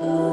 [0.00, 0.29] DJ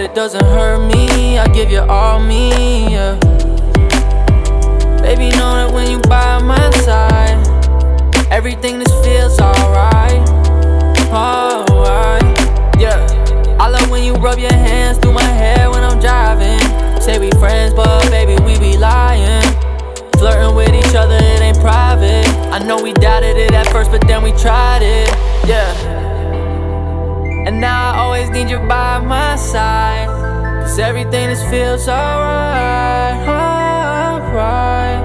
[0.00, 1.38] that it doesn't hurt me.
[1.38, 3.18] I give you all me, yeah.
[5.02, 7.36] Baby, know that when you by my side,
[8.30, 10.22] everything just feels alright.
[11.12, 12.22] Oh, alright,
[12.80, 13.04] yeah.
[13.60, 16.60] I love when you rub your hands through my hair when I'm driving.
[17.00, 19.42] Say we friends, but baby, we be lying.
[20.18, 22.26] Flirting with each other, it ain't private.
[22.52, 25.08] I know we doubted it at first, but then we tried it,
[25.46, 25.99] yeah.
[27.46, 30.08] And now I always need you by my side.
[30.62, 35.02] Cause everything just feels alright, alright.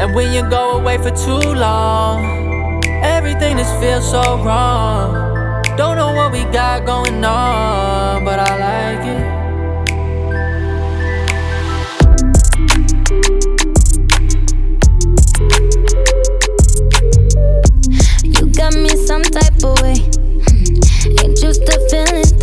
[0.00, 5.62] And when you go away for too long, everything just feels so wrong.
[5.76, 9.44] Don't know what we got going on, but I like it.
[18.24, 20.03] You got me some type of way.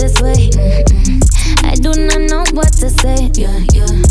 [0.01, 0.49] This way.
[0.49, 1.21] Mm-mm.
[1.63, 3.29] I do not know what to say.
[3.37, 4.01] Yeah, yeah.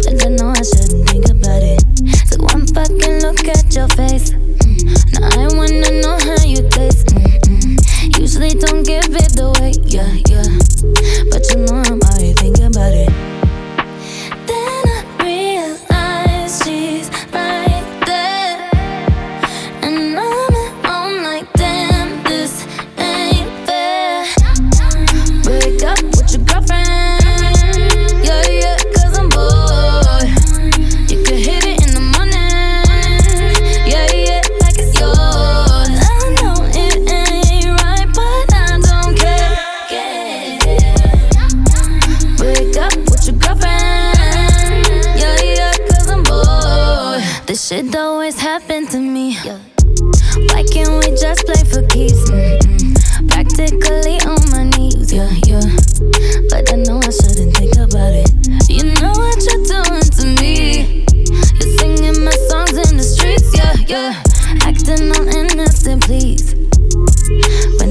[0.00, 1.84] But I know I shouldn't think about it.
[2.28, 4.30] So one fucking look at your face.
[4.32, 5.20] Mm.
[5.20, 7.08] Now I wanna know how you taste.
[7.12, 8.18] Mm-mm.
[8.18, 9.72] Usually don't give it away.
[9.84, 10.48] Yeah, yeah.
[11.30, 11.98] But you know I'm
[47.68, 49.36] Shit always happen to me.
[49.36, 52.24] Why can't we just play for keeps?
[52.30, 52.96] Mm-mm.
[53.28, 55.60] Practically on my knees, yeah, yeah.
[56.48, 58.32] But I know I shouldn't think about it.
[58.72, 61.04] You know what you're doing to me.
[61.60, 64.16] You're singing my songs in the streets, yeah, yeah.
[64.64, 66.54] Acting on innocent, please.
[67.80, 67.87] When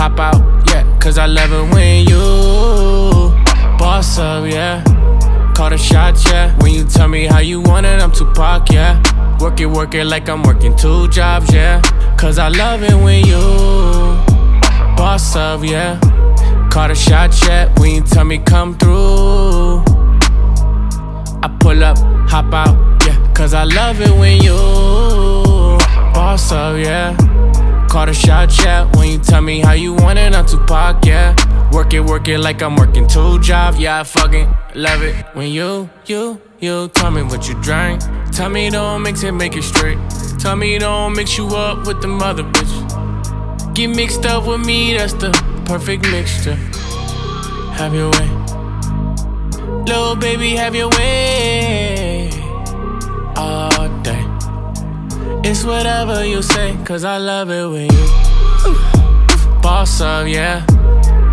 [0.00, 3.36] Hop out, yeah, cause I love it when you
[3.78, 4.82] boss up, yeah.
[5.54, 6.56] Call the shots, yeah.
[6.62, 8.96] When you tell me how you want it, I'm Tupac, yeah.
[9.40, 11.82] Work it, work it like I'm working two jobs, yeah.
[12.16, 13.40] Cause I love it when you
[14.96, 16.00] boss up, yeah.
[16.70, 17.70] Call the shots, yeah.
[17.78, 19.84] When you tell me come through,
[21.42, 23.32] I pull up, hop out, yeah.
[23.34, 24.56] Cause I love it when you
[26.14, 27.14] boss up, yeah.
[27.90, 28.84] Call the shot, yeah.
[28.96, 31.34] When you tell me how you want it, I'm Tupac, yeah.
[31.72, 33.98] Work it, work it like I'm working two jobs, yeah.
[33.98, 35.26] I fucking love it.
[35.34, 38.00] When you, you, you tell me what you drank.
[38.30, 39.98] Tell me don't mix it, make it straight.
[40.38, 43.74] Tell me don't mix you up with the mother bitch.
[43.74, 45.32] Get mixed up with me, that's the
[45.64, 46.54] perfect mixture.
[47.74, 48.28] Have your way.
[49.84, 52.30] Little baby, have your way.
[53.34, 53.99] Oh,
[55.50, 60.64] it's whatever you say, cause I love it when you boss up, yeah.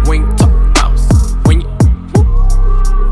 [0.07, 1.67] When you talk boss, when you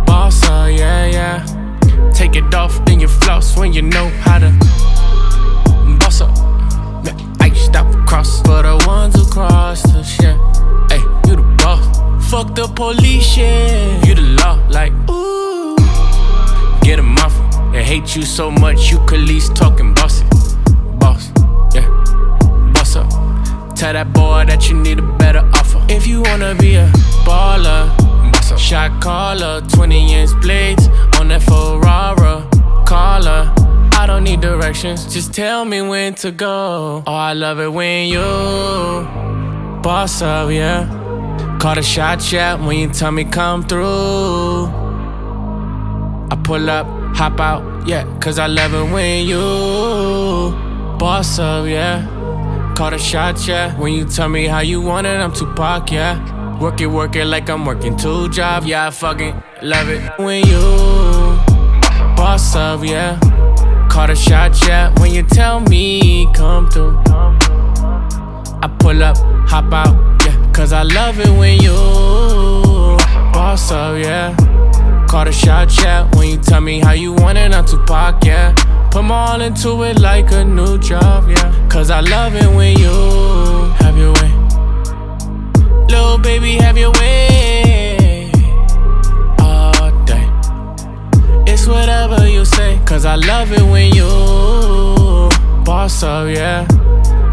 [0.08, 2.12] boss up, yeah, yeah.
[2.12, 4.50] Take it off, then you floss when you know how to
[6.00, 6.36] boss up.
[7.40, 10.36] Iced out cross for the ones who cross the shit.
[10.90, 11.86] Hey, you the boss.
[12.32, 14.08] Fuck the police shit.
[14.08, 15.76] You the law, like ooh.
[16.82, 17.36] Get 'em off.
[17.72, 20.26] They hate you so much, you could least talking bossy.
[21.06, 21.30] Boss,
[21.76, 21.88] yeah.
[22.74, 23.08] Boss up.
[23.76, 25.80] Tell that boy that you need a better offer.
[25.88, 26.88] If you wanna be a
[27.24, 27.96] baller,
[28.32, 28.58] boss up.
[28.58, 30.88] Shot caller, 20 inch blades
[31.20, 32.42] on that Ferrari.
[32.88, 33.54] Caller.
[34.02, 37.04] I don't need directions, just tell me when to go.
[37.06, 38.26] Oh, I love it when you
[39.84, 40.88] boss up, yeah.
[41.60, 44.66] Call the shot, yeah, when you tell me come through.
[46.32, 52.74] I pull up, hop out, yeah, cause I love it when you boss up, yeah.
[52.76, 56.60] Call the shot, yeah, when you tell me how you want it, I'm Tupac, yeah.
[56.60, 60.46] Work it, work it like I'm working two jobs, yeah, I fucking love it when
[60.46, 60.60] you
[62.16, 63.20] boss up, yeah.
[63.90, 66.98] Call the shot, yeah, when you tell me come through.
[67.08, 71.76] I pull up, hop out, yeah, cause I love it when you
[73.32, 74.36] boss up, yeah.
[75.08, 78.54] Call the shot, yeah, when you tell me how you want it, I'm Tupac, yeah.
[78.96, 81.68] Put my all into it like a new job, yeah.
[81.68, 82.88] Cause I love it when you
[83.84, 84.32] have your way.
[85.90, 88.32] Little baby, have your way.
[89.40, 90.30] All day.
[91.46, 94.08] It's whatever you say, cause I love it when you
[95.66, 96.66] boss up, yeah.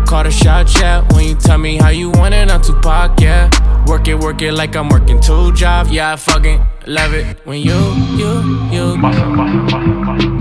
[0.04, 3.49] Call the shot, yeah, when you tell me how you want it, I'm Tupac, yeah.
[3.87, 7.61] Work it, work it like I'm working two jobs, yeah, I fucking love it when
[7.61, 7.78] you,
[8.19, 8.42] you,
[8.73, 10.32] you.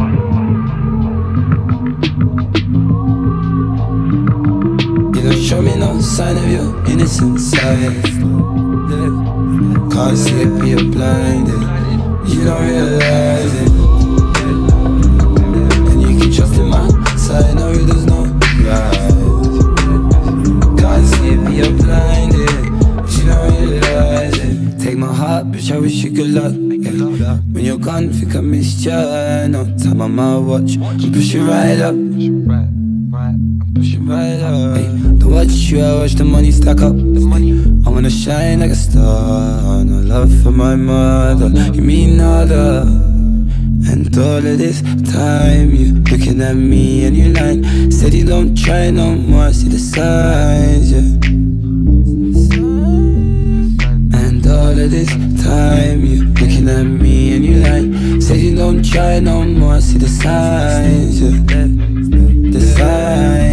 [5.32, 8.04] You show me no sign of your innocent side.
[9.92, 11.62] Can't see it, you're blinded.
[12.28, 13.72] You don't realize it.
[15.90, 18.24] And you can trust in my side, no, there's no
[18.68, 19.14] lies.
[20.82, 22.52] Can't see it, you're blinded.
[23.14, 24.80] You don't realize it.
[24.80, 26.54] Take my heart, bitch, I wish you good luck.
[26.54, 27.38] Yeah.
[27.54, 29.48] When you're gone, think I missed ya.
[29.48, 31.96] No time on my watch, I'm pushing right up.
[33.74, 35.01] Pushing right up.
[35.32, 36.94] Watch you, I watch the money stack up.
[36.94, 39.84] I wanna shine like a star.
[39.84, 42.82] No love for my mother, you mean nada.
[43.90, 47.64] And all of this time, you looking at me and you lying.
[47.92, 51.00] Said you don't try no more, see the signs, yeah.
[54.22, 55.10] And all of this
[55.44, 58.22] time, you looking at me and you lying.
[58.22, 61.32] Said you don't try no more, see the signs, yeah.
[62.52, 63.51] The signs,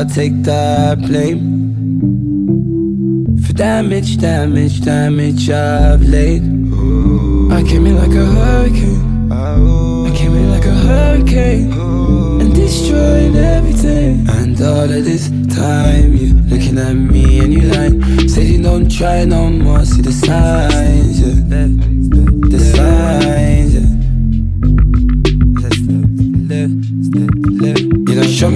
[0.00, 1.36] I'll take that blame
[3.44, 6.40] For damage, damage, damage I've laid.
[7.52, 9.30] I came in like a hurricane.
[9.30, 11.72] I came in like a hurricane
[12.40, 14.26] And destroyed everything.
[14.30, 18.90] And all of this time you looking at me and you lying Said you don't
[18.90, 21.89] try no more, see the signs, yeah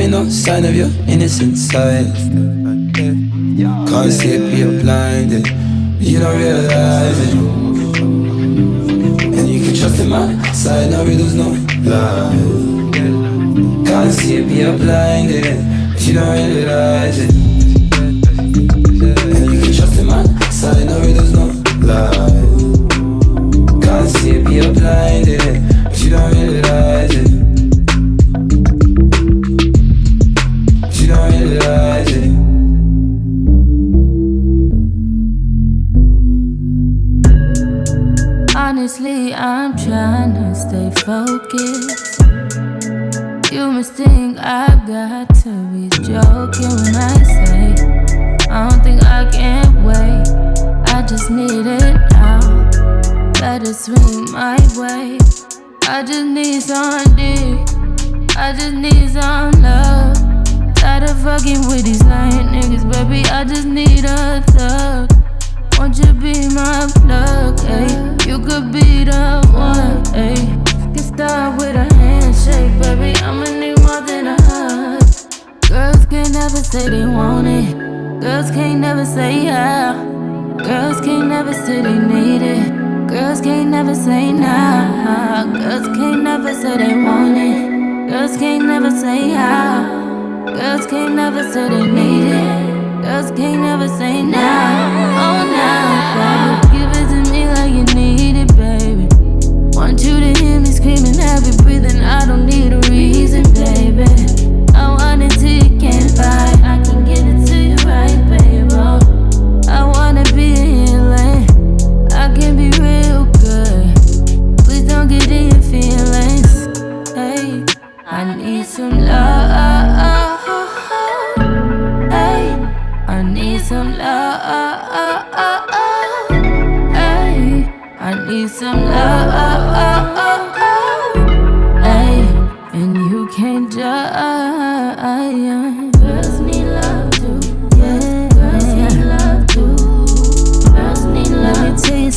[0.05, 2.07] me no sign of your innocent side.
[2.95, 5.47] Can't it, you're blinded.
[5.99, 7.35] You don't realize it.
[9.39, 11.49] And you can trust in my side, no, there's no
[11.89, 12.37] lie.
[13.87, 15.47] Can't it, you're blinded.
[16.01, 17.31] You don't realize it.
[18.03, 21.47] And you can trust in my side, no, there's no
[21.89, 22.45] lie.
[23.85, 25.44] Can't it, you're blinded.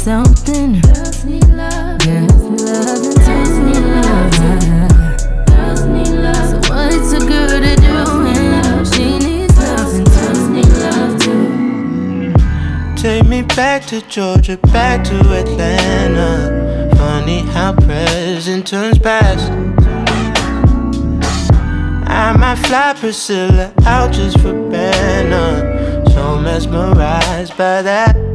[0.07, 0.79] Something.
[0.79, 1.99] Girls need love.
[1.99, 3.03] Girls need love.
[3.27, 4.31] Girls need love.
[5.47, 6.47] Girls need love.
[6.47, 7.93] So what it's a girl to do?
[8.23, 12.33] And she needs love, and girls need love too.
[12.95, 16.89] Take me back to Georgia, back to Atlanta.
[16.95, 19.51] Funny how present turns past.
[22.09, 26.05] I might fly Priscilla out just for Banner.
[26.11, 28.26] So mesmerized by that.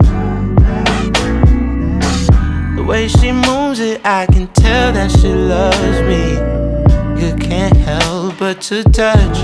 [2.92, 6.24] Way she moves it, I can tell that she loves me.
[7.22, 9.38] You can't help but to touch.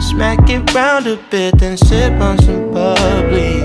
[0.00, 3.58] Smack it round a bit, then sip on some bubbly.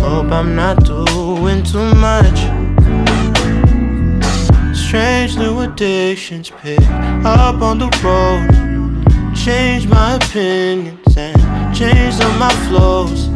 [0.00, 2.38] Hope I'm not doing too much.
[4.76, 6.86] Strange new addictions pick
[7.24, 9.34] up on the road.
[9.34, 13.30] Change my opinions and change on my flows.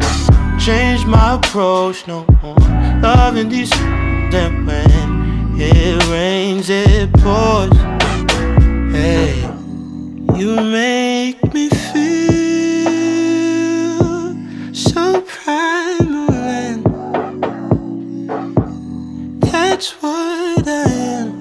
[0.63, 2.68] Change my approach, no more
[3.01, 3.69] loving these.
[4.31, 7.71] Then when it rains, it pours.
[8.93, 9.41] Hey,
[10.35, 11.99] you make me feel
[14.73, 16.83] so primal and
[19.41, 21.39] that's what I am.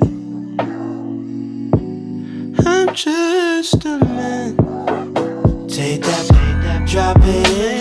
[2.66, 4.56] I'm just a man.
[5.68, 7.77] Take that, take that, drop it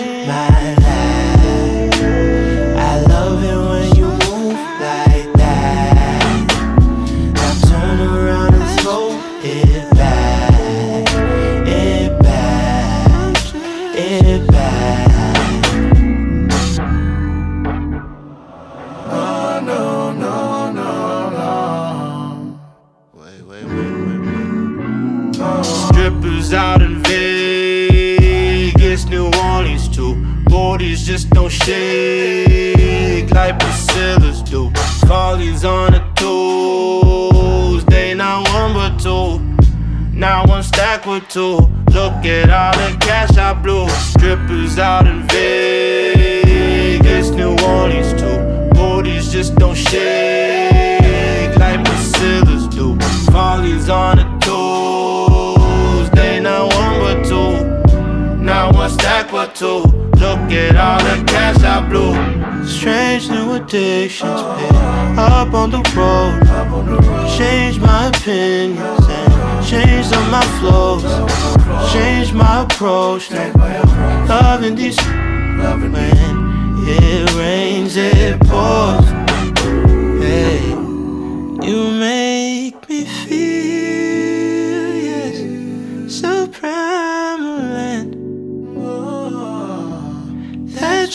[31.08, 34.70] just don't shake like Priscilla's do.
[35.06, 39.40] Carly's on a Tuesday, not one but two.
[40.12, 41.60] Now one stack with two.
[41.94, 43.88] Look at all the cash I blew.
[43.88, 48.74] Strippers out in Vegas, New Orleans too.
[48.76, 52.98] Bodies just don't shake like Priscilla's do.
[53.32, 57.64] Follies on a Tuesday, not one but two.
[58.44, 59.97] Now one stack but two.
[60.28, 62.14] Look at all the cash I blew.
[62.66, 64.74] Strange new addictions, pick
[65.18, 66.44] up on the road.
[67.38, 71.04] Change my opinions and change on my flows.
[71.94, 73.32] Change my approach.
[73.32, 73.54] No
[74.28, 79.08] loving these when it rains, it pours.
[80.22, 80.60] Hey,
[81.66, 82.27] you make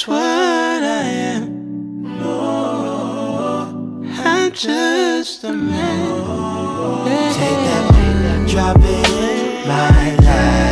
[0.02, 1.04] that's what I
[1.36, 2.22] am.
[4.18, 7.04] I'm just a man.
[7.34, 10.71] Take that, drop it in my life.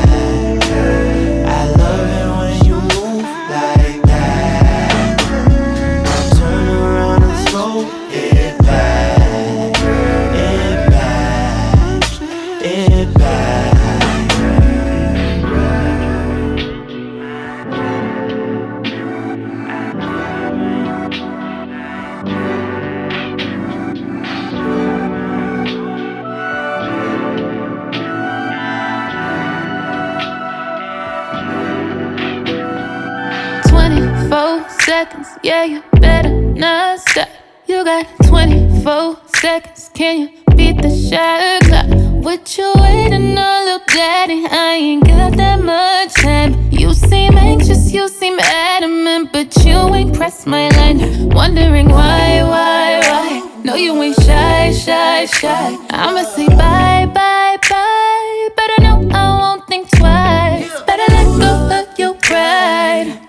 [35.01, 37.29] Seconds, yeah, you better not stop.
[37.67, 41.87] You got 24 seconds, can you beat the shot clock?
[42.23, 44.45] What you waiting on, little daddy?
[44.45, 46.53] I ain't got that much time.
[46.71, 51.31] You seem anxious, you seem adamant, but you ain't pressed my line.
[51.31, 53.63] Wondering why, why, why?
[53.65, 55.79] No, you ain't shy, shy, shy.
[55.89, 58.49] I'ma say bye, bye, bye.
[58.55, 60.83] Better know I won't think twice.
[60.83, 63.20] Better let go of your pride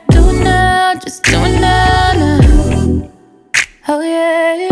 [3.93, 4.69] Oh yeah.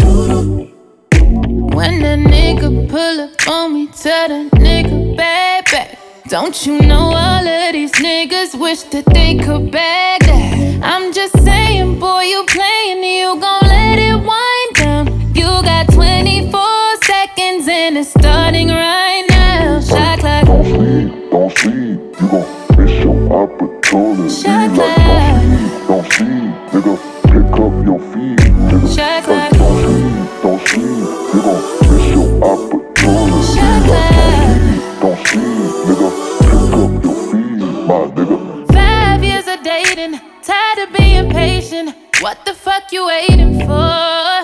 [1.75, 5.97] When that nigga pull up on me, tell that nigga baby.
[6.29, 10.79] Don't you know all of these niggas wish that they could bag that?
[10.82, 15.36] I'm just saying, boy, you playing, you gon' let it wind down.
[15.36, 19.82] You got 24 seconds and it's starting right now.
[19.82, 20.45] Shot clock.
[20.45, 24.29] Don't sleep, don't sleep, you gon' miss your opportunity.
[24.29, 24.99] Shot clock
[25.87, 26.93] don't sleep, nigga.
[27.29, 28.39] Pick up your feet,
[28.69, 28.87] nigga.
[29.27, 31.07] Like, don't sleep, don't sleep,
[31.45, 33.41] gon' miss your opportunity.
[33.89, 36.09] Like, don't sleep, nigga.
[36.49, 38.37] Pick up your feet, my nigga.
[38.73, 41.95] Five years of dating, tired of being patient.
[42.21, 44.41] What the fuck you waiting for?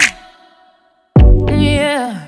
[1.51, 2.27] Yeah,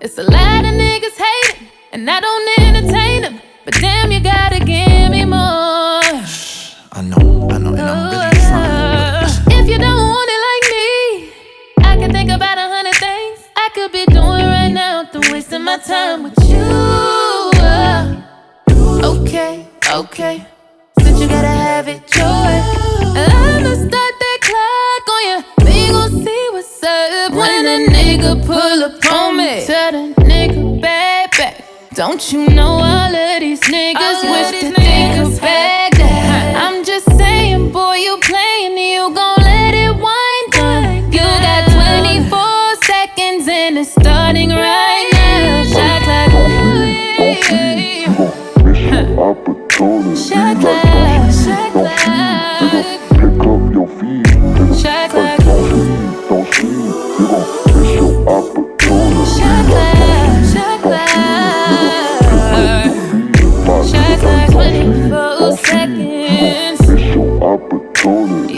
[0.00, 3.40] it's a lot of niggas hating, and I don't entertain them.
[3.64, 4.95] But damn, you me more.
[7.36, 9.24] I know, I and I'm really oh, trying.
[9.24, 9.58] Oh.
[9.58, 10.88] If you don't want it like me,
[11.84, 15.04] I can think about a hundred things I could be doing right now.
[15.12, 16.56] Than wasting my time with you.
[16.58, 18.22] Oh.
[19.04, 20.46] Okay, okay.
[21.00, 22.60] Since you gotta have it your way,
[23.14, 25.38] I'ma start that clock on you.
[25.64, 29.64] We gon' see what's up when a nigga pull up on me.
[29.64, 31.64] Tell the nigga back back.
[31.94, 35.85] Don't you know all of these niggas wish that they could bag
[49.26, 50.14] Opportunity.
[50.14, 51.32] Shot clock.
[51.32, 51.98] Shot clock.
[53.10, 54.26] Pick up your feet.
[54.78, 55.38] Shot clock.
[55.40, 56.70] Don't sleep, don't sleep.
[57.18, 59.26] You gon' miss your opportunity.
[59.34, 60.46] Shot clock.
[60.46, 61.10] Shot clock.
[63.90, 66.78] Shot clock 24 seconds.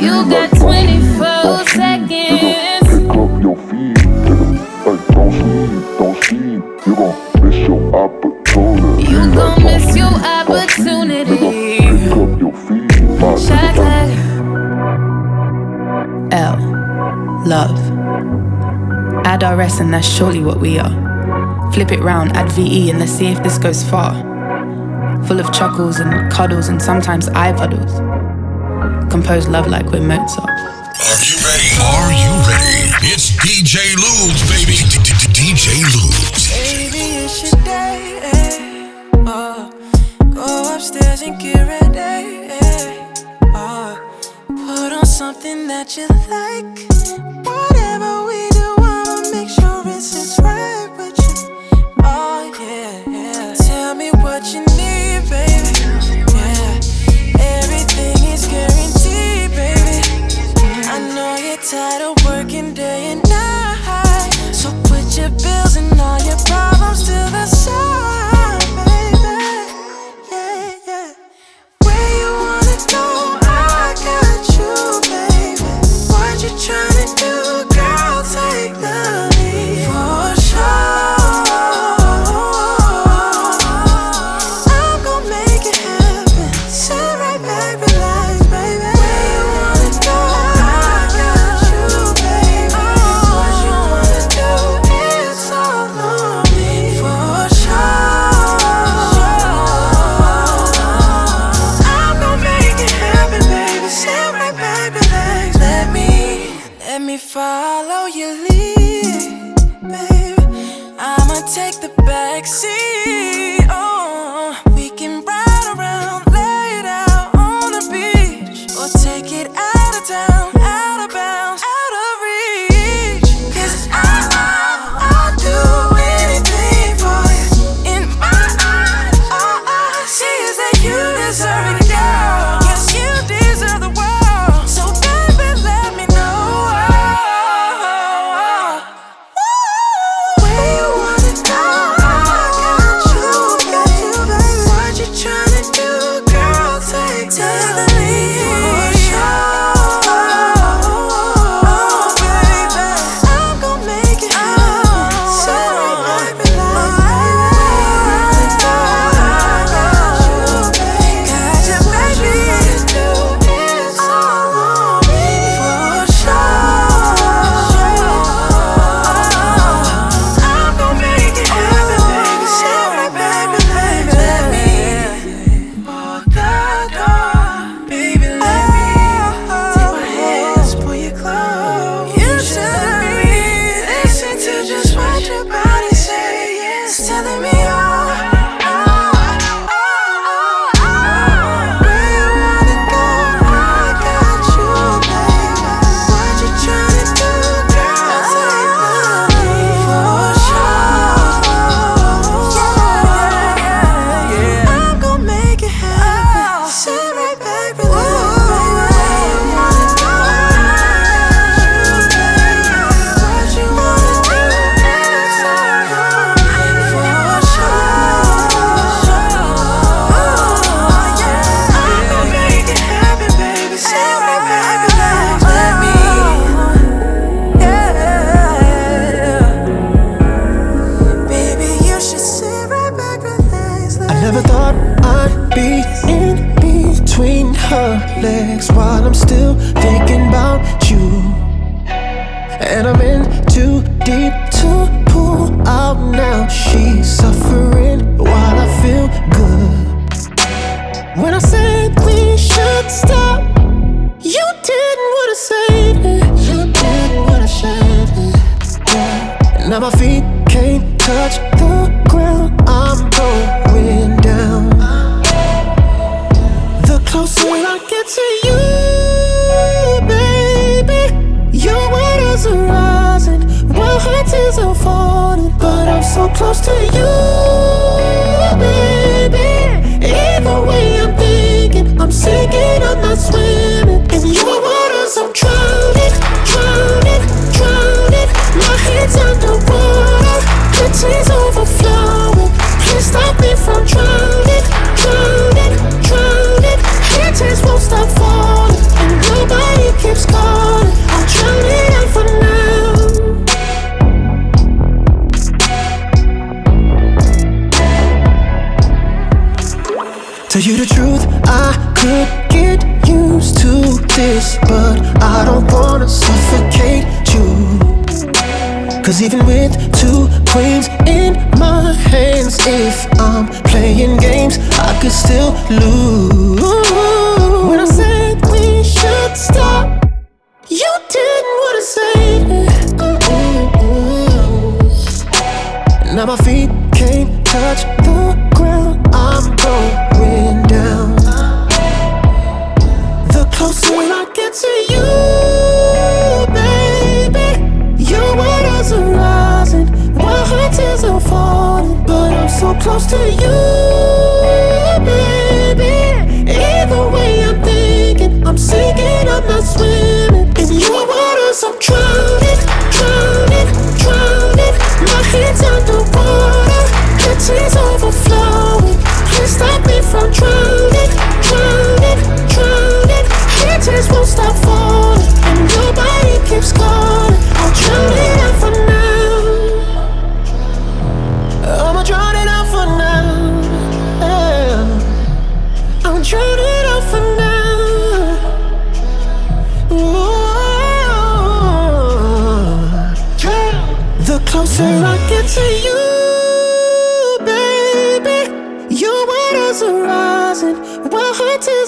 [0.02, 1.17] You got 24
[19.48, 21.72] Add RS and that's surely what we are.
[21.72, 24.12] Flip it round, add VE and let's see if this goes far.
[25.24, 27.92] Full of chuckles and cuddles and sometimes eye puddles.
[29.11, 30.50] Compose love like we're Mozart.
[30.50, 31.70] Are you ready?
[31.80, 32.92] Are you ready?
[33.08, 34.76] It's DJ Lubes, baby.
[35.32, 36.17] DJ Lubes.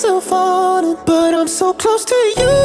[0.01, 2.60] myself on but I'm so close to you.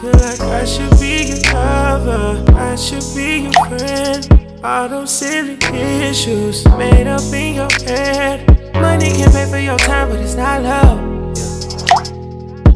[0.00, 4.60] feel like I should be your lover, I should be your friend.
[4.62, 8.46] All those silly issues made up in your head.
[8.74, 10.98] Money can pay for your time, but it's not love.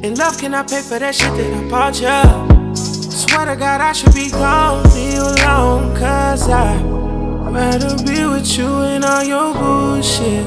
[0.03, 2.75] And love cannot pay for that shit that I bought you.
[2.75, 8.59] Swear to God, I should be gone, leave you alone, cause I rather be with
[8.59, 10.47] you and all your bullshit.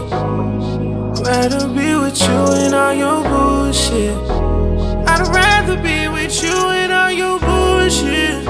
[1.25, 4.17] Rather be with you and all your bullshit.
[5.07, 8.47] I'd rather be with you and all your bullshit.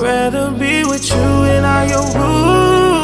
[0.00, 2.99] Rather be with you and all your rules.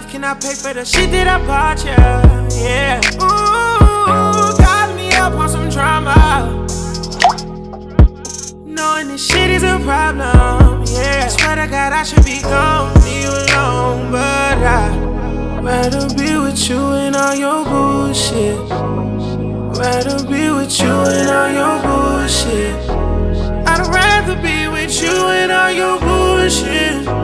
[0.00, 1.98] love, can I pay for the shit that I bought you?
[2.62, 3.00] Yeah.
[3.14, 6.66] Ooh, got me up on some drama.
[8.64, 10.84] Knowing this shit is a problem.
[10.86, 11.28] Yeah.
[11.28, 16.78] Swear to God, I should be gone, be alone, but I rather be with you
[16.78, 18.58] and all your bullshit.
[19.78, 22.74] Rather be with you and all your bullshit.
[23.66, 27.18] I'd rather be with you and all your bullshit.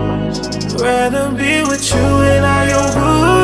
[0.76, 3.43] Rather be with you and I your bull.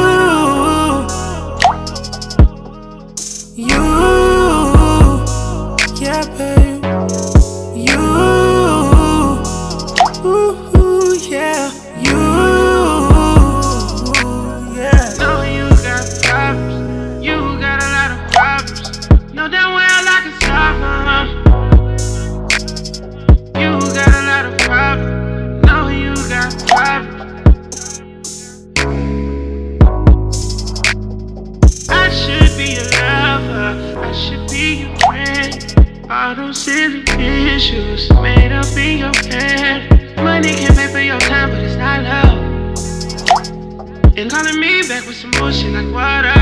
[44.90, 46.34] Back with some bullshit like water.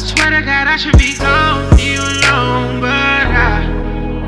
[0.00, 3.68] Swear to God, I should be gone, you alone, but I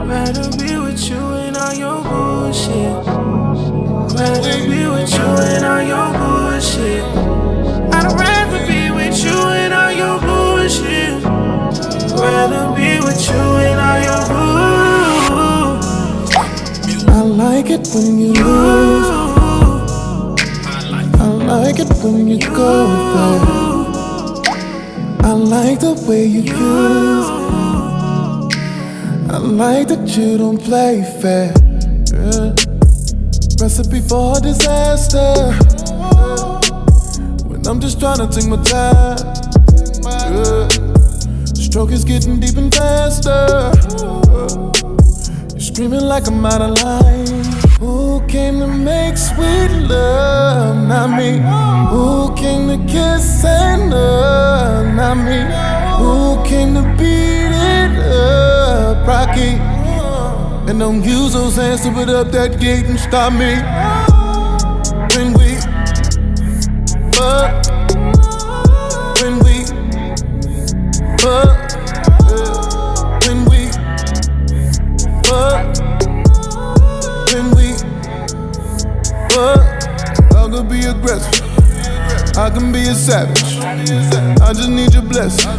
[0.04, 3.00] rather be with you and all your bullshit.
[4.12, 7.02] Rather be with you and all your bullshit.
[7.96, 11.24] I'd rather be with you and all your bullshit.
[12.20, 15.80] Rather be with you and all your bull.
[17.08, 18.34] I like it when you
[21.80, 23.40] it when you go there.
[25.24, 27.28] I like the way you use.
[29.30, 31.52] I like that you don't play fair.
[32.12, 32.54] Yeah.
[33.60, 35.52] Recipe for disaster.
[37.48, 39.18] When I'm just trying to take my time.
[40.04, 40.68] Yeah.
[41.54, 43.72] Stroke is getting deep and faster.
[45.52, 47.69] You're screaming like I'm out of line.
[47.80, 50.86] Who came to make sweet love?
[50.86, 51.38] Not me.
[51.88, 54.94] Who came to kiss and love?
[54.94, 55.40] Not me.
[55.96, 59.06] Who came to beat it up?
[59.08, 59.56] Rocky.
[60.70, 63.56] And don't use those hands to put up that gate and stop me.
[65.16, 65.56] When we
[67.16, 67.64] fuck.
[69.22, 69.64] When we
[71.16, 71.59] fuck.
[82.40, 83.58] I can be a savage.
[83.60, 85.50] I just need your blessing.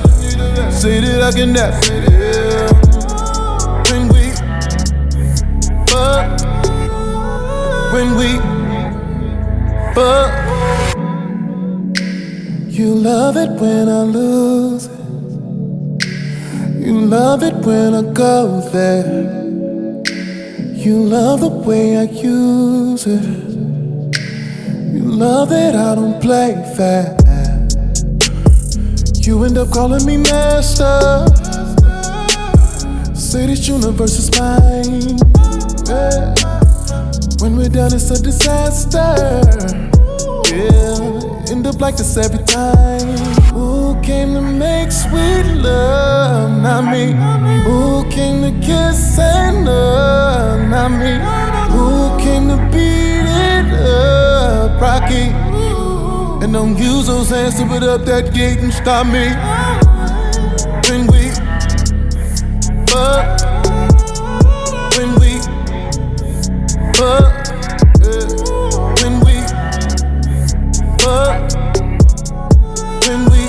[0.71, 1.73] Say that I can it.
[3.91, 4.31] When we
[5.85, 6.41] fuck.
[7.93, 8.39] When we
[9.93, 10.31] fuck.
[12.67, 14.99] You love it when I lose it.
[16.83, 19.05] You love it when I go there.
[20.73, 23.50] You love the way I use it.
[25.21, 27.15] Love that I don't play fair.
[29.21, 31.27] You end up calling me master.
[33.13, 35.19] Say this universe is mine.
[35.85, 36.33] Yeah.
[37.37, 39.13] When we're done, it's a disaster.
[40.49, 43.15] Yeah, end up like this every time.
[43.53, 46.49] Who came to make sweet love?
[46.63, 47.13] Not me.
[47.61, 50.67] Who came to kiss and love?
[50.67, 51.13] Not me.
[51.75, 54.40] Who came to beat it up?
[54.81, 55.29] Rocky.
[56.43, 59.29] And don't use those hands to put up that gate and stop me.
[60.89, 61.29] When we
[62.89, 63.39] fuck.
[64.97, 65.37] When we
[66.97, 67.29] fuck.
[69.03, 69.35] When we
[70.97, 71.51] fuck.
[73.05, 73.41] When we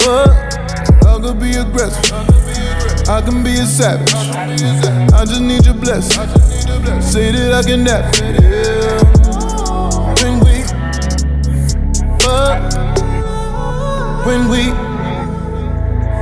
[0.00, 0.32] fuck.
[1.04, 3.08] I could be aggressive.
[3.10, 4.14] I can be a savage.
[5.12, 6.26] I just need your blessing.
[7.02, 8.55] Say that I can have
[14.26, 14.62] When we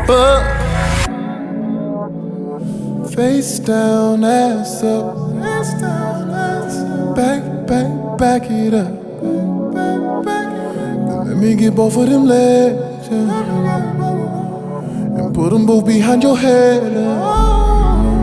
[0.07, 0.45] fuck.
[3.15, 5.17] Face down, ass up.
[7.17, 8.93] Back, back, back it up.
[11.27, 13.09] Let me get both of them legs.
[13.09, 13.43] yeah.
[15.19, 16.93] And put them both behind your head.
[16.93, 18.21] yeah.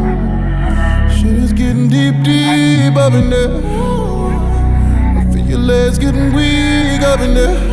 [1.09, 3.57] Shit is getting deep, deep up in there.
[5.17, 7.70] I feel your legs getting weak up in there.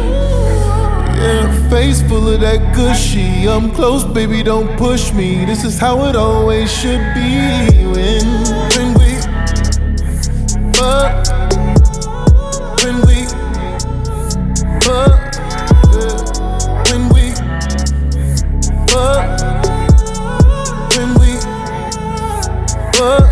[1.18, 3.48] Yeah, face full of that gushy.
[3.48, 5.44] I'm close, baby, don't push me.
[5.44, 7.58] This is how it always should be.
[7.90, 9.10] When, we
[10.74, 11.26] fuck,
[12.84, 13.26] when we
[14.78, 15.18] fuck,
[16.88, 17.32] when we
[18.86, 19.26] fuck,
[20.94, 21.30] when we
[22.94, 23.26] fuck,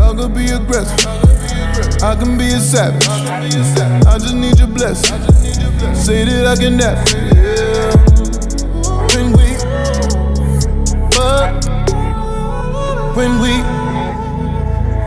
[0.00, 2.02] I could be aggressive.
[2.02, 3.06] I can be a savage.
[3.06, 5.39] I just need your blessing.
[5.80, 7.04] Say that I can never.
[9.14, 9.48] When we
[11.10, 11.64] fuck,
[13.16, 13.62] when we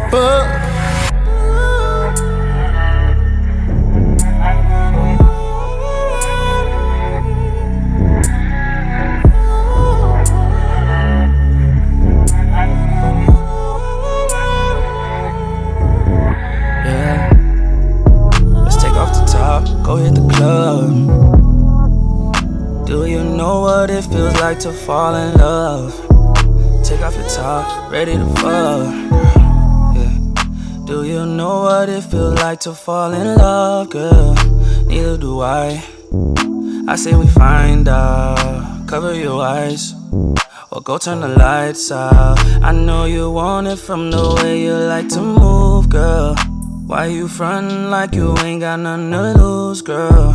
[0.09, 0.62] fuck.
[23.83, 25.91] What it feels like to fall in love?
[26.85, 28.93] Take off your top, ready to fuck.
[29.97, 30.85] Yeah.
[30.85, 34.35] Do you know what it feels like to fall in love, girl?
[34.87, 35.83] Neither do I.
[36.87, 39.93] I say we find out, cover your eyes.
[40.71, 42.39] Or go turn the lights out.
[42.63, 46.37] I know you want it from the way you like to move, girl.
[46.87, 50.33] Why you frontin' like you ain't got nothing to lose, girl?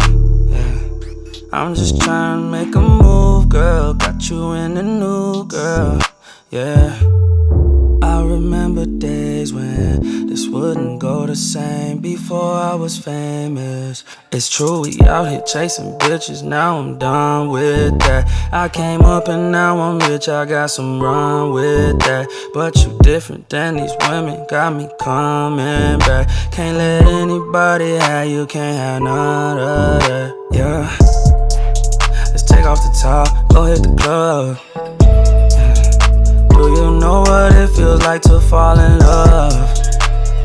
[0.51, 0.89] Yeah.
[1.51, 3.95] I'm just trying to make a move, girl.
[3.95, 6.01] Got you in the new, girl.
[6.51, 6.99] Yeah.
[8.03, 14.05] I remember days when this wouldn't go the same before I was famous.
[14.31, 16.43] It's true, we out here chasing bitches.
[16.43, 18.29] Now I'm done with that.
[18.53, 20.29] I came up and now I'm rich.
[20.29, 22.29] I got some run with that.
[22.55, 24.47] But you different than these women.
[24.49, 26.29] Got me coming back.
[26.53, 30.49] Can't let anybody have you, can't have none of that.
[30.53, 31.18] Yeah.
[32.49, 34.59] Take off the top, go hit the club.
[36.51, 39.75] Do you know what it feels like to fall in love?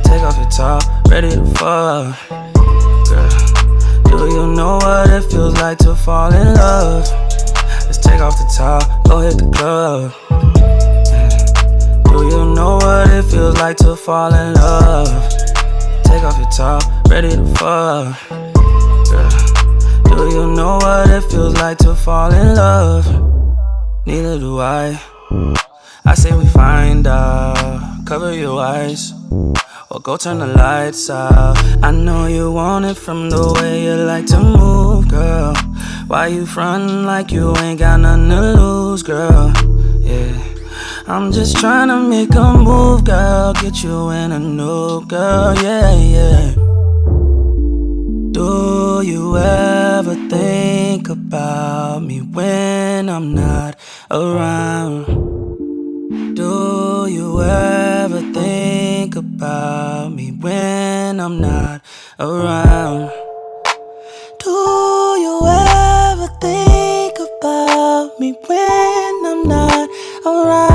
[0.04, 2.16] Take off your top, ready to fuck.
[4.04, 7.08] Girl, do you know what it feels like to fall in love?
[7.86, 10.12] Let's take off the top, go hit the club.
[12.06, 15.30] Do you know what it feels like to fall in love?
[16.04, 18.43] Take off your top, ready to fuck.
[20.16, 23.06] Do you know what it feels like to fall in love?
[24.06, 25.02] Neither do I.
[26.06, 31.58] I say we find out, cover your eyes, or go turn the lights out.
[31.82, 35.56] I know you want it from the way you like to move, girl.
[36.08, 39.52] Why you frontin' like you ain't got nothing to lose, girl?
[40.00, 40.44] Yeah.
[41.08, 43.54] I'm just trying to make a move, girl.
[43.54, 46.73] Get you in a new girl, yeah, yeah.
[48.34, 53.80] Do you ever think about me when I'm not
[54.10, 55.06] around?
[56.34, 61.82] Do you ever think about me when I'm not
[62.20, 63.12] around?
[64.44, 64.50] Do
[65.26, 69.90] you ever think about me when I'm not
[70.26, 70.73] around?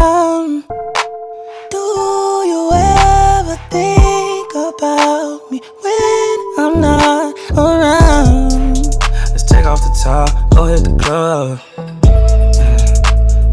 [10.03, 11.59] Top, go hit the club.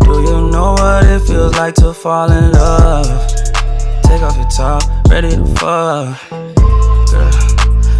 [0.03, 3.07] Do you know what it feels like to fall in love?
[4.03, 6.29] Take off your top, ready to fuck.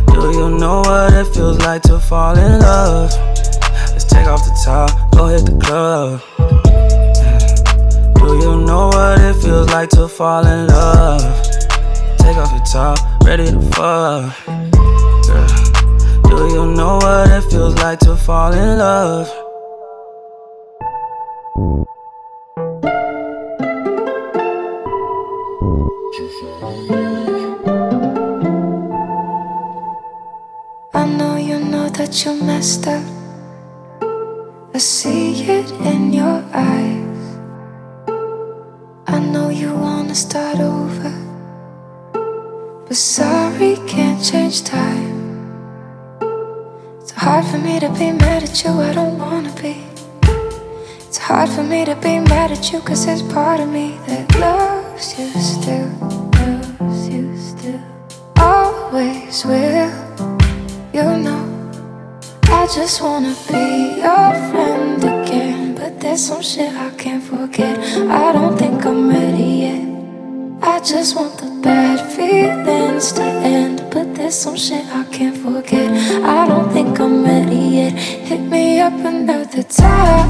[0.07, 3.11] Girl, do you know what it feels like to fall in love?
[3.91, 6.21] Let's take off the top, go hit the club.
[8.19, 11.21] Do you know what it feels like to fall in love?
[12.19, 15.04] Take off your top, ready to fuck.
[16.35, 19.29] Do you know what it feels like to fall in love?
[30.93, 33.05] I know you know that you messed up.
[34.73, 37.25] I see it in your eyes.
[39.07, 41.13] I know you wanna start over.
[42.85, 45.14] But sorry, can't change time.
[47.25, 49.83] It's hard for me to be mad at you, I don't wanna be.
[51.07, 54.39] It's hard for me to be mad at you, cause there's part of me that
[54.39, 55.89] loves you still.
[56.37, 57.81] Loves you still.
[58.37, 59.91] Always will.
[60.93, 61.43] You know,
[62.43, 65.73] I just wanna be your friend again.
[65.73, 67.79] But there's some shit I can't forget.
[68.07, 69.94] I don't think I'm ready yet.
[70.67, 73.83] I just want the bad feelings to end.
[73.91, 75.91] But there's some shit I can't forget.
[76.23, 77.93] I don't think I'm ready yet.
[77.93, 80.29] Hit me up another time.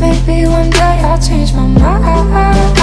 [0.00, 2.78] Maybe one day I'll change my mind.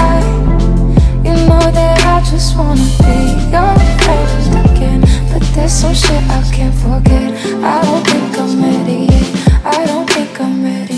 [1.26, 3.16] You know that I just wanna be
[3.50, 5.00] your friend again.
[5.32, 7.34] But there's some shit I can't forget.
[7.64, 9.26] I don't think I'm ready yet.
[9.64, 10.93] I don't think I'm ready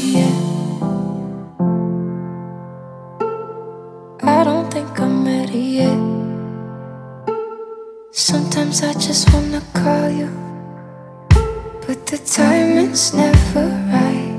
[8.18, 10.30] Sometimes I just wanna call you,
[11.86, 14.32] but the timing's never right.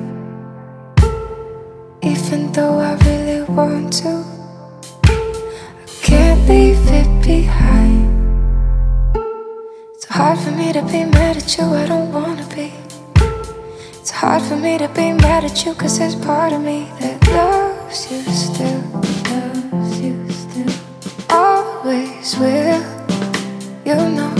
[2.02, 4.26] Even though I really want to,
[5.04, 8.10] I can't leave it behind.
[9.94, 12.74] It's hard for me to be mad at you, I don't wanna be.
[14.00, 17.28] It's hard for me to be mad at you, cause there's part of me that
[17.28, 18.82] loves you still,
[19.30, 20.74] loves you still,
[21.30, 22.97] always will.
[23.88, 24.36] You know,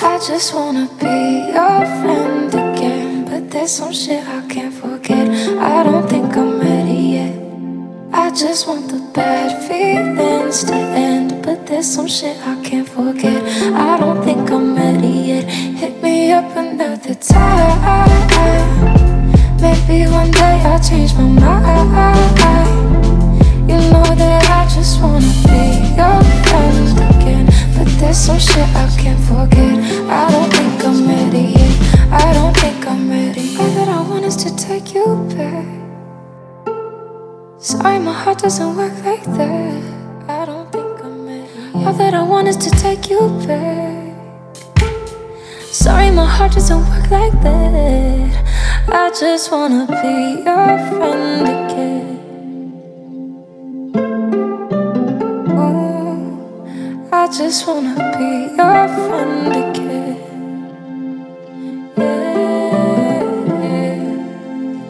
[0.00, 3.26] I just wanna be your friend again.
[3.26, 5.28] But there's some shit I can't forget.
[5.58, 7.34] I don't think I'm ready yet.
[8.10, 11.42] I just want the bad feelings to end.
[11.42, 13.42] But there's some shit I can't forget.
[13.74, 15.44] I don't think I'm ready yet.
[15.44, 17.78] Hit me up another time.
[19.60, 22.38] Maybe one day I'll change my mind.
[23.68, 25.60] You know that I just wanna be
[26.00, 26.18] your
[26.48, 27.47] friend again.
[27.78, 29.78] But there's some shit I can't forget.
[30.10, 31.74] I don't think I'm ready yet.
[32.10, 33.56] I don't think I'm ready.
[33.56, 35.06] All that I want is to take you
[35.36, 35.66] back.
[37.58, 39.82] Sorry, my heart doesn't work like that.
[40.28, 41.84] I don't think I'm ready.
[41.84, 44.14] All that I want is to take you back.
[45.70, 48.88] Sorry, my heart doesn't work like that.
[48.88, 51.67] I just wanna be your friend again.
[57.38, 60.16] Just wanna be your friend again.
[61.96, 63.22] Yeah.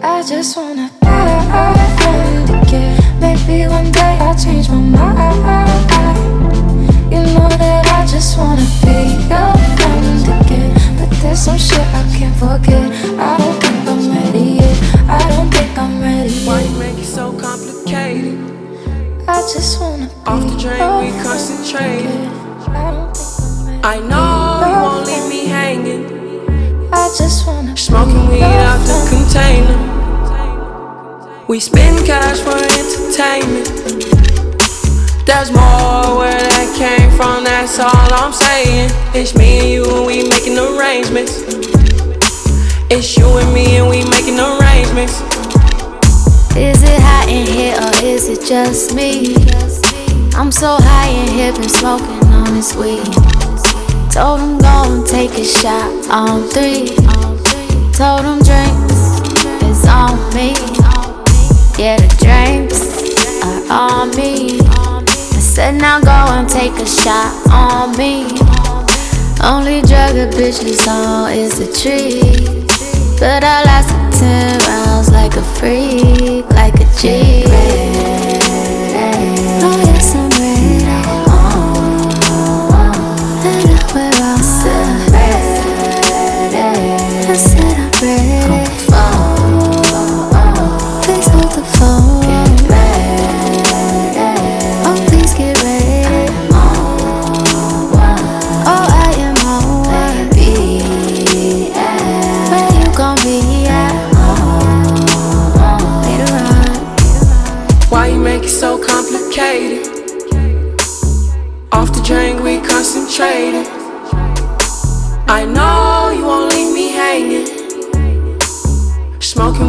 [0.03, 1.09] I just wanna be
[1.53, 2.95] your friend again.
[3.21, 5.91] Maybe one day I'll change my mind.
[7.13, 8.97] You know that I just wanna be
[9.29, 10.71] your friend again.
[10.97, 12.87] But there's some shit I can't forget.
[13.19, 13.68] I don't
[19.53, 22.05] just wanna Off the drain, we concentrate.
[23.83, 26.05] I know you won't leave me hanging.
[26.93, 29.79] I just wanna Smoking weed out the container.
[31.49, 33.69] We spend cash for entertainment.
[35.25, 38.91] There's more where that came from, that's all I'm saying.
[39.15, 41.41] It's me and you and we making arrangements.
[42.91, 45.38] It's you and me and we making arrangements.
[46.59, 49.37] Is it hot in here or is it just me?
[50.35, 53.07] I'm so high in here, been smoking on this weed.
[54.11, 56.97] Told him go and take a shot on three.
[57.95, 59.23] Told him drinks
[59.71, 60.59] is on me.
[61.79, 62.83] Yeah, the drinks
[63.47, 64.59] are on me.
[64.59, 68.27] I said now go and take a shot on me.
[69.45, 72.67] Only drug a bitch is on is the tree.
[73.21, 78.18] But I lasted 10 rounds like a freak, like a G.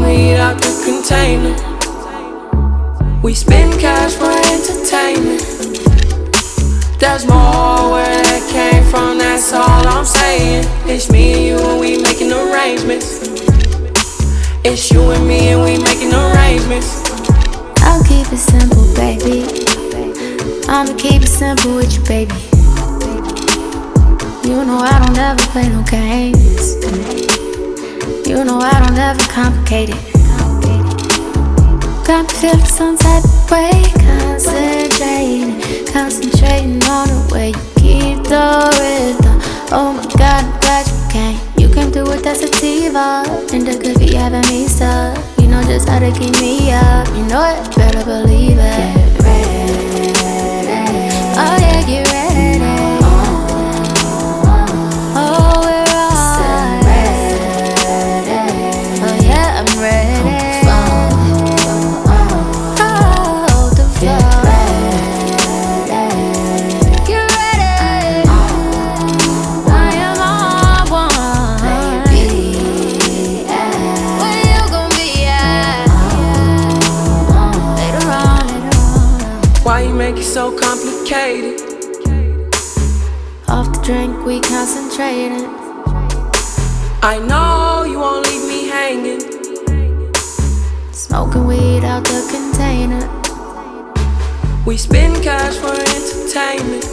[0.09, 1.53] weed out the container.
[3.21, 5.41] We spend cash for entertainment.
[6.99, 10.65] There's more where that came from, that's all I'm saying.
[10.85, 13.21] It's me and you and we making arrangements.
[14.63, 16.89] It's you and me and we making arrangements.
[17.83, 19.39] I'll keep it simple, baby.
[20.67, 22.35] I'ma keep it simple with you, baby.
[24.47, 27.48] You know I don't ever play no games.
[28.29, 30.13] You know I don't ever complicate it.
[32.05, 38.69] Got me feeling some type of way, concentrating, concentrating on the way you keep the
[38.77, 39.41] rhythm.
[39.71, 41.39] Oh my God, I'm glad you came.
[41.57, 45.17] You came through with that sativa, and it could be having me stuck.
[45.39, 47.07] You know just how to keep me up.
[47.17, 48.59] You know it, better believe it.
[48.59, 50.13] Get ready.
[51.33, 52.18] Oh yeah, get ready.
[83.89, 85.49] Drink, we concentrating.
[87.01, 89.19] I know you won't leave me hanging.
[90.93, 93.01] Smoking weed out the container.
[94.63, 96.85] We spend cash for entertainment.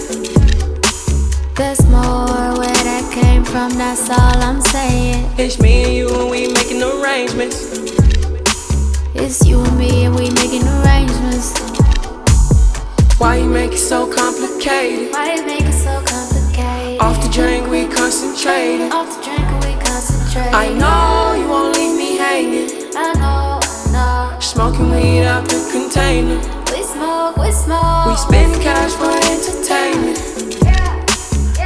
[1.55, 5.31] There's more where that came from, that's all I'm saying.
[5.37, 7.59] It's me and you, and we making arrangements.
[9.15, 11.53] It's you and me, and we making arrangements.
[13.19, 15.13] Why you make it so complicated?
[15.13, 16.06] Why you make it so
[17.97, 18.93] concentrating.
[18.93, 20.55] Off the drink, we concentrating.
[20.55, 22.93] I know you won't leave me hanging.
[22.95, 24.41] I know, I know.
[24.41, 26.39] Smoking weed out the container.
[26.73, 28.07] We smoke, we smoke.
[28.07, 30.19] We spend cash for entertainment.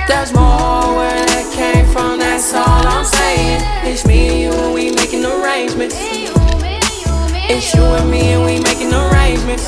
[0.07, 3.61] There's more where that came from, that's all I'm saying.
[3.85, 5.97] It's me and you, and we making arrangements.
[7.53, 9.67] It's you and me, and we making arrangements.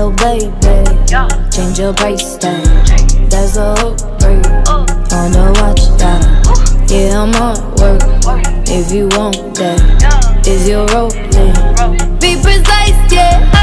[0.00, 1.06] Little baby,
[1.50, 2.64] change your price tag.
[3.28, 4.46] That's a upgrade.
[5.12, 6.88] On the watch that.
[6.88, 8.00] Yeah, I'm on work.
[8.66, 11.10] If you want that, is your role?
[12.18, 13.59] Be precise, yeah.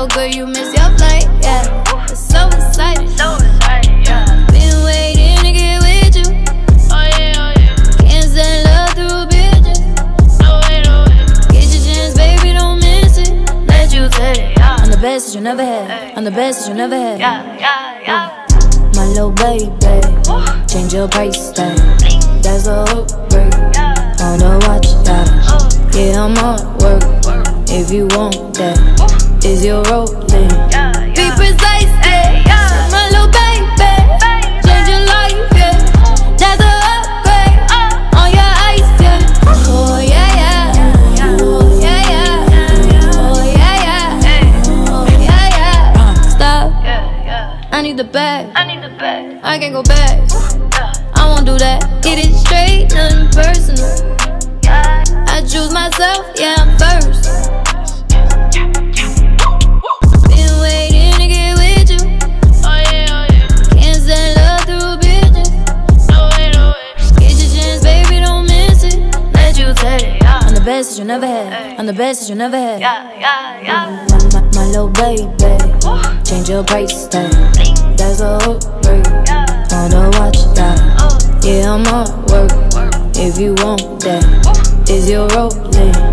[0.00, 2.08] So good you miss your flight, yeah.
[2.08, 3.08] It's so exciting.
[3.18, 4.46] So exciting, yeah.
[4.48, 6.28] Been waiting to get with you.
[6.90, 8.08] Oh yeah, oh yeah.
[8.08, 9.80] Can't send love through bitches.
[10.40, 11.04] Oh, oh,
[11.52, 13.32] get your chance, baby, don't miss it.
[13.68, 14.58] Let you take it.
[14.58, 16.16] I'm the best that you never had.
[16.16, 17.20] I'm the best that you never had.
[17.20, 18.46] Yeah, yeah, yeah.
[18.94, 19.68] My little baby,
[20.66, 21.76] change your price tag.
[22.42, 23.52] That's a upgrade.
[24.24, 25.28] On the watch that.
[25.44, 25.68] Oh.
[25.92, 27.02] Yeah, I'm on work.
[27.72, 28.79] If you want that,
[29.60, 30.48] is your rolling?
[31.14, 32.88] Be precise, yeah.
[32.90, 33.92] My little baby,
[34.64, 35.76] change your life, yeah.
[36.40, 37.58] That's a upgrade.
[38.16, 39.20] On your ice, yeah.
[39.68, 41.36] Oh yeah, yeah.
[41.42, 42.48] Oh yeah, yeah.
[43.14, 44.62] Oh yeah, yeah.
[44.88, 46.00] Oh yeah, yeah.
[46.00, 46.14] Uh.
[46.30, 46.72] Stop.
[47.72, 48.50] I need the bag.
[48.54, 49.40] I need the bag.
[49.42, 50.29] I can't go back.
[70.80, 71.78] Best that you never had.
[71.78, 72.80] I'm the best that you never had.
[72.80, 75.28] My, my, my little baby,
[76.24, 77.30] change your price tag.
[77.98, 78.38] That's a.
[79.76, 80.80] On the watch that.
[81.44, 82.50] Yeah, I'm on work.
[83.14, 86.09] If you want that, is your rolling?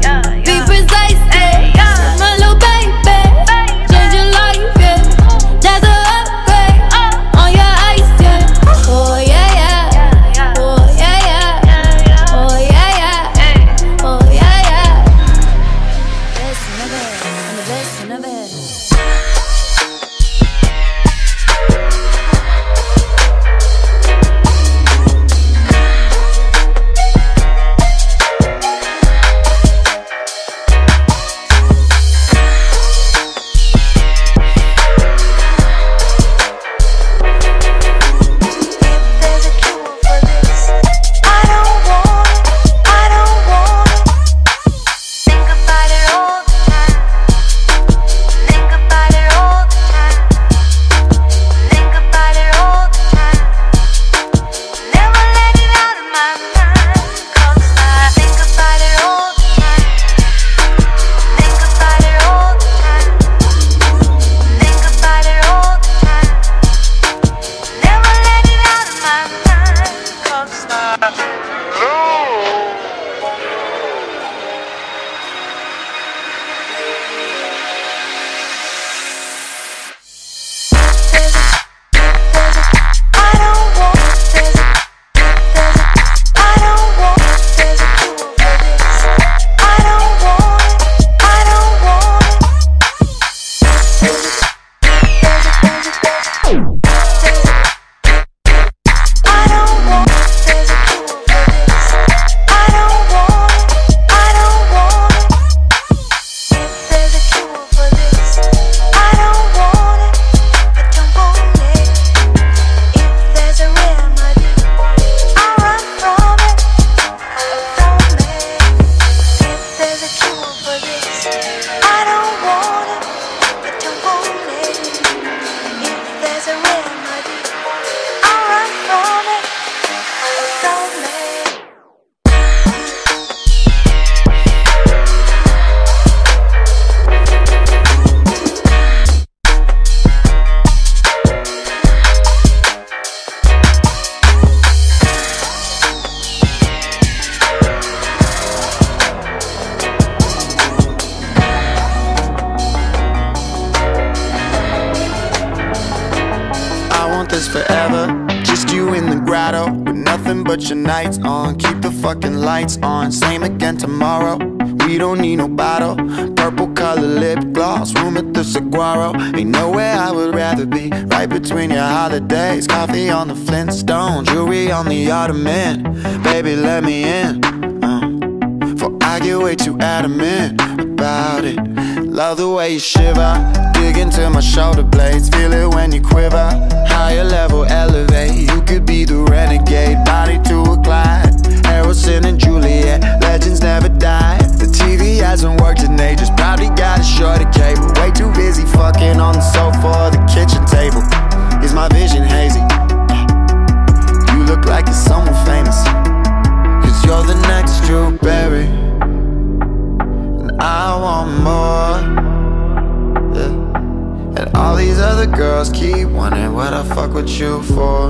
[217.38, 218.10] You for.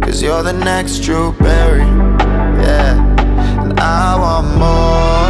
[0.00, 1.80] Cause you're the next Drew Berry
[2.64, 2.96] Yeah.
[3.62, 5.28] And I want more.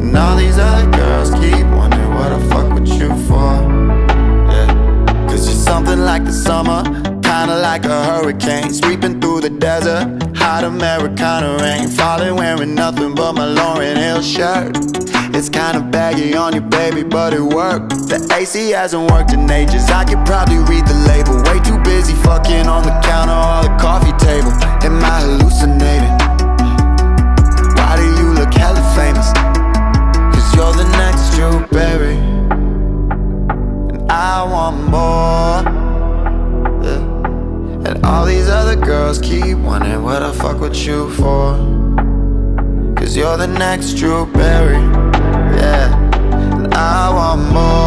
[0.00, 3.52] And all these other girls keep wondering what I fuck with you for.
[4.50, 5.26] Yeah.
[5.28, 6.82] Cause you're something like the summer.
[7.22, 10.20] Kinda like a hurricane sweeping through the desert.
[10.36, 14.76] Hot Americana rain, falling wearing nothing but my Lauryn Hill shirt.
[15.32, 17.83] It's kinda baggy on you, baby, but it worked.
[18.04, 19.88] The AC hasn't worked in ages.
[19.88, 21.40] I could probably read the label.
[21.48, 24.52] Way too busy fucking on the counter or the coffee table.
[24.84, 26.12] Am I hallucinating?
[27.74, 29.32] Why do you look hella famous?
[30.34, 32.16] Cause you're the next Drew Barry.
[33.88, 35.64] And I want more.
[37.88, 41.56] And all these other girls keep wondering what I fuck with you for.
[42.96, 44.82] Cause you're the next Drew Barry.
[45.56, 45.88] Yeah.
[46.64, 47.83] And I want more.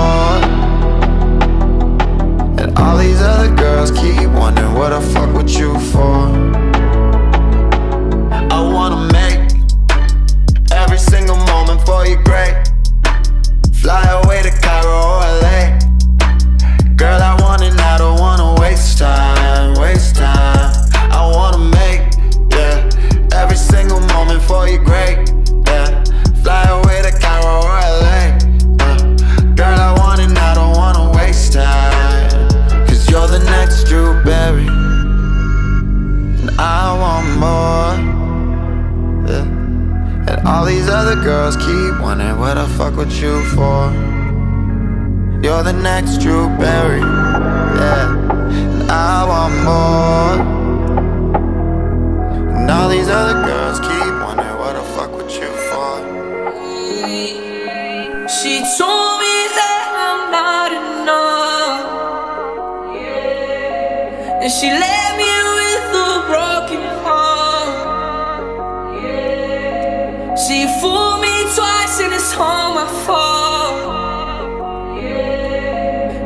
[3.28, 6.18] Other girls keep wondering what I fuck with you for.
[8.58, 9.42] I wanna make
[10.72, 12.47] every single moment for you great.
[41.48, 43.90] Girls keep wondering what I fuck with you for.
[45.42, 47.00] You're the next Drew Barry.
[47.00, 48.12] Yeah.
[48.82, 50.34] And I want more.
[52.58, 55.94] And all these other girls keep wondering what I fuck with you for.
[58.28, 61.86] She told me that I'm not enough.
[62.94, 64.42] yeah.
[64.44, 64.97] And she left
[72.38, 73.78] twice and it's all my fault.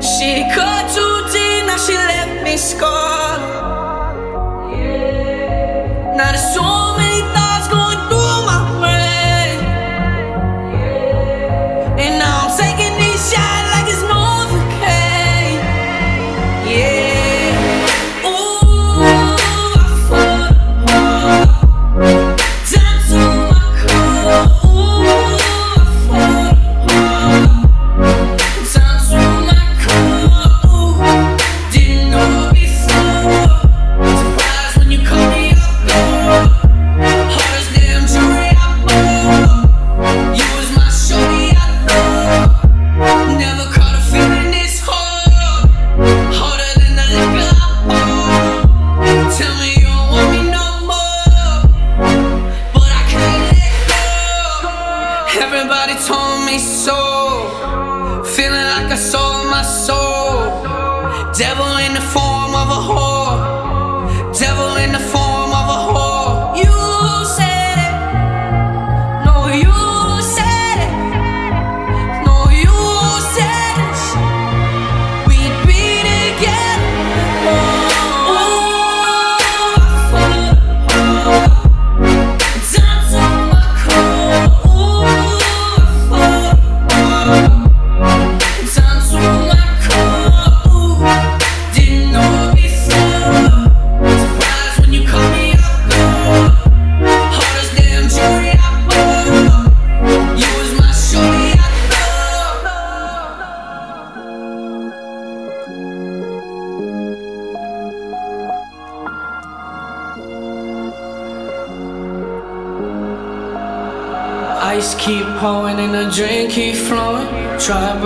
[0.04, 3.42] She cut too deep, now she left me scarred.
[6.18, 6.51] Now there's so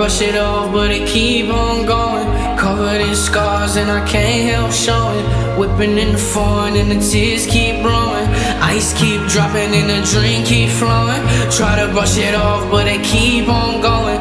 [0.06, 2.28] brush it off, but it keep on going.
[2.56, 5.26] Covered in scars and I can't help showing.
[5.58, 8.28] Whipping in the foreign and the tears keep blowing.
[8.62, 11.22] Ice keep dropping and the drink keep flowing.
[11.50, 14.15] Try to brush it off, but it keep on going.